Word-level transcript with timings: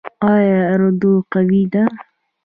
آیا 0.31 0.57
اردو 0.73 1.11
قوي 1.33 1.63
ده؟ 1.73 1.83